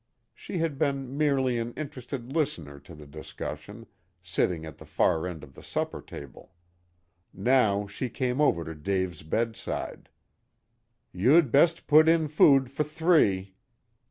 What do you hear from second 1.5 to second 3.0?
an interested listener to